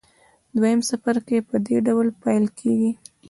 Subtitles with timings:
[0.55, 2.91] دویم څپرکی په دې ډول پیل کیږي.